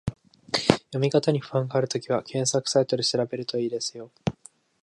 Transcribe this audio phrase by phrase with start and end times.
[0.51, 4.09] 読み方に不安があるときは、検索サイトで調べると良いですよ